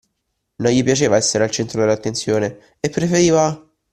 Non 0.55 0.71
gli 0.71 0.83
piaceva 0.83 1.15
essere 1.15 1.43
al 1.43 1.51
centro 1.51 1.79
dell’attenzione, 1.81 2.75
e 2.79 2.89
preferiva 2.89 3.71